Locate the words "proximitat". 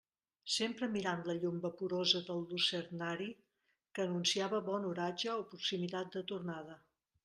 5.55-6.15